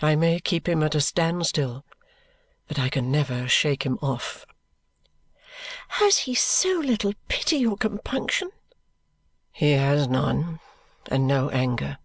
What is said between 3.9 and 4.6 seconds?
off."